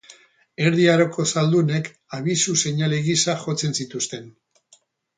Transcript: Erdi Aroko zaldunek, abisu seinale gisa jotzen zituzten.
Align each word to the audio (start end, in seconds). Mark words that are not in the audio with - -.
Erdi 0.69 0.87
Aroko 0.93 1.25
zaldunek, 1.33 1.91
abisu 2.21 2.57
seinale 2.65 3.05
gisa 3.11 3.39
jotzen 3.47 3.81
zituzten. 3.83 4.31